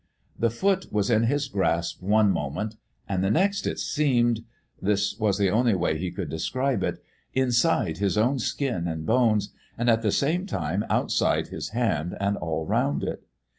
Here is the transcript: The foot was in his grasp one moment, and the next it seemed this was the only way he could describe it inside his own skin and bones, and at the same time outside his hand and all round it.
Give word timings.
The 0.39 0.49
foot 0.49 0.91
was 0.91 1.11
in 1.11 1.25
his 1.25 1.47
grasp 1.47 2.01
one 2.01 2.31
moment, 2.31 2.75
and 3.07 3.23
the 3.23 3.29
next 3.29 3.67
it 3.67 3.77
seemed 3.77 4.39
this 4.81 5.15
was 5.19 5.37
the 5.37 5.51
only 5.51 5.75
way 5.75 5.95
he 5.95 6.09
could 6.09 6.27
describe 6.27 6.81
it 6.81 7.03
inside 7.35 7.99
his 7.99 8.17
own 8.17 8.39
skin 8.39 8.87
and 8.87 9.05
bones, 9.05 9.53
and 9.77 9.91
at 9.91 10.01
the 10.01 10.11
same 10.11 10.47
time 10.47 10.83
outside 10.89 11.49
his 11.49 11.69
hand 11.69 12.17
and 12.19 12.35
all 12.35 12.65
round 12.65 13.03
it. 13.03 13.21